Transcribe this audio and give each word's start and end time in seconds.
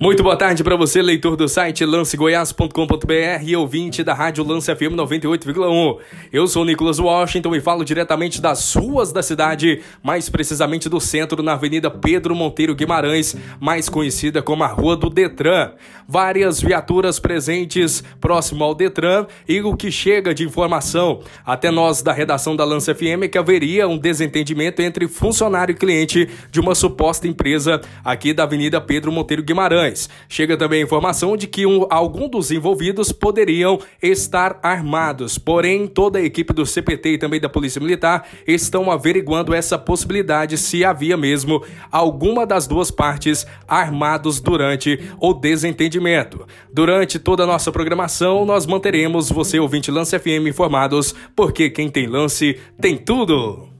Muito 0.00 0.22
boa 0.22 0.36
tarde 0.36 0.62
para 0.62 0.76
você, 0.76 1.02
leitor 1.02 1.34
do 1.34 1.48
site 1.48 1.84
lancegoiás.com.br 1.84 3.42
e 3.44 3.56
ouvinte 3.56 4.04
da 4.04 4.14
Rádio 4.14 4.44
Lance 4.44 4.72
FM 4.72 4.94
98,1. 4.94 5.98
Eu 6.32 6.46
sou 6.46 6.64
Nicolas 6.64 7.00
Washington 7.00 7.56
e 7.56 7.60
falo 7.60 7.84
diretamente 7.84 8.40
das 8.40 8.74
ruas 8.74 9.10
da 9.10 9.24
cidade, 9.24 9.82
mais 10.00 10.28
precisamente 10.28 10.88
do 10.88 11.00
centro, 11.00 11.42
na 11.42 11.54
Avenida 11.54 11.90
Pedro 11.90 12.32
Monteiro 12.36 12.76
Guimarães, 12.76 13.34
mais 13.58 13.88
conhecida 13.88 14.40
como 14.40 14.62
a 14.62 14.68
Rua 14.68 14.96
do 14.96 15.10
Detran. 15.10 15.72
Várias 16.06 16.60
viaturas 16.60 17.18
presentes 17.18 18.04
próximo 18.20 18.62
ao 18.62 18.76
Detran 18.76 19.26
e 19.48 19.60
o 19.62 19.76
que 19.76 19.90
chega 19.90 20.32
de 20.32 20.44
informação 20.44 21.22
até 21.44 21.72
nós 21.72 22.02
da 22.02 22.12
redação 22.12 22.54
da 22.54 22.64
Lance 22.64 22.94
FM 22.94 23.24
é 23.24 23.28
que 23.28 23.36
haveria 23.36 23.88
um 23.88 23.98
desentendimento 23.98 24.80
entre 24.80 25.08
funcionário 25.08 25.72
e 25.72 25.76
cliente 25.76 26.28
de 26.52 26.60
uma 26.60 26.76
suposta 26.76 27.26
empresa 27.26 27.80
aqui 28.04 28.32
da 28.32 28.44
Avenida 28.44 28.80
Pedro 28.80 29.10
Monteiro 29.10 29.42
Guimarães. 29.42 29.87
Chega 30.28 30.56
também 30.56 30.80
a 30.80 30.84
informação 30.84 31.36
de 31.36 31.46
que 31.46 31.66
um, 31.66 31.86
algum 31.90 32.28
dos 32.28 32.50
envolvidos 32.50 33.12
poderiam 33.12 33.78
estar 34.02 34.58
armados, 34.62 35.38
porém 35.38 35.86
toda 35.86 36.18
a 36.18 36.22
equipe 36.22 36.52
do 36.52 36.66
CPT 36.66 37.10
e 37.10 37.18
também 37.18 37.40
da 37.40 37.48
Polícia 37.48 37.80
Militar 37.80 38.26
estão 38.46 38.90
averiguando 38.90 39.54
essa 39.54 39.78
possibilidade 39.78 40.58
se 40.58 40.84
havia 40.84 41.16
mesmo 41.16 41.62
alguma 41.90 42.46
das 42.46 42.66
duas 42.66 42.90
partes 42.90 43.46
armados 43.66 44.40
durante 44.40 44.98
o 45.20 45.32
desentendimento. 45.32 46.46
Durante 46.72 47.18
toda 47.18 47.44
a 47.44 47.46
nossa 47.46 47.72
programação, 47.72 48.44
nós 48.44 48.66
manteremos 48.66 49.30
você 49.30 49.58
ouvinte 49.58 49.90
Lance 49.90 50.18
FM 50.18 50.48
informados, 50.48 51.14
porque 51.34 51.70
quem 51.70 51.88
tem 51.88 52.06
lance 52.06 52.58
tem 52.80 52.96
tudo. 52.96 53.77